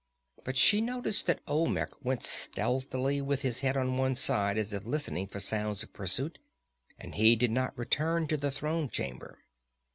But 0.43 0.57
she 0.57 0.81
noticed 0.81 1.27
that 1.27 1.43
Olmec 1.47 1.91
went 2.03 2.23
stealthily, 2.23 3.21
with 3.21 3.43
his 3.43 3.59
head 3.59 3.77
on 3.77 3.99
one 3.99 4.15
side 4.15 4.57
as 4.57 4.73
if 4.73 4.83
listening 4.83 5.27
for 5.27 5.39
sounds 5.39 5.83
of 5.83 5.93
pursuit, 5.93 6.39
and 6.97 7.13
he 7.13 7.35
did 7.35 7.51
not 7.51 7.77
return 7.77 8.25
to 8.25 8.37
the 8.37 8.49
throne 8.49 8.89
chamber. 8.89 9.37